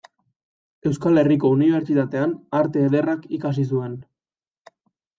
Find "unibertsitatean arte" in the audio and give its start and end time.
1.57-2.89